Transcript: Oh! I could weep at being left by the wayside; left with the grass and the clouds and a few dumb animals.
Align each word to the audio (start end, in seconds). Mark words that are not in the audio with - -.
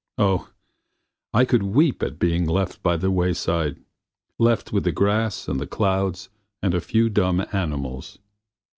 Oh! 0.17 0.49
I 1.31 1.45
could 1.45 1.61
weep 1.61 2.01
at 2.01 2.17
being 2.17 2.47
left 2.47 2.81
by 2.81 2.97
the 2.97 3.11
wayside; 3.11 3.83
left 4.39 4.73
with 4.73 4.83
the 4.85 4.91
grass 4.91 5.47
and 5.47 5.59
the 5.59 5.67
clouds 5.67 6.29
and 6.59 6.73
a 6.73 6.81
few 6.81 7.07
dumb 7.07 7.45
animals. 7.53 8.17